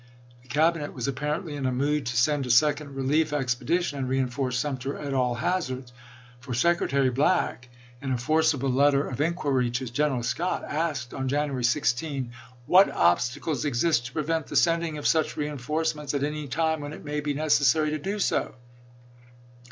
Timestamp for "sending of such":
14.55-15.37